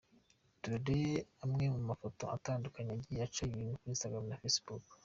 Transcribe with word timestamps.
Dore 0.61 0.99
amwe 1.43 1.65
mu 1.75 1.81
mafoto 1.89 2.23
atandukanye 2.35 2.89
yagiye 3.19 3.25
aca 3.27 3.41
ibintu 3.47 3.77
kuri 3.79 3.91
Instagram 3.93 4.23
ndetse 4.23 4.33
na 4.37 4.41
Facebook. 4.43 4.85